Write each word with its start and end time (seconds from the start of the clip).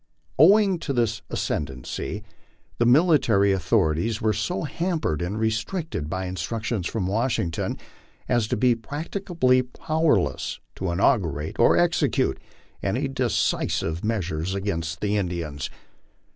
Owing 0.39 0.79
to 0.79 0.93
this 0.93 1.21
ascendancy, 1.29 2.23
the 2.79 2.87
mili 2.87 3.19
tary 3.21 3.51
authorities 3.51 4.19
were 4.19 4.33
so 4.33 4.63
hampered 4.63 5.21
and 5.21 5.37
restricted 5.37 6.09
by 6.09 6.25
instructions 6.25 6.87
from 6.87 7.05
Wash 7.05 7.37
ington 7.37 7.79
as 8.27 8.47
to 8.47 8.57
be 8.57 8.73
practically 8.73 9.61
powerless 9.61 10.59
to 10.77 10.89
inaugurate 10.91 11.59
or 11.59 11.77
execute 11.77 12.39
any 12.81 13.07
decisive 13.07 14.03
measures 14.03 14.55
against 14.55 15.01
the 15.01 15.17
Indians. 15.17 15.69